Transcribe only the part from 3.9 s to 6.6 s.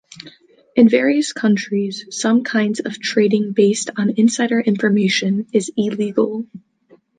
on insider information is illegal.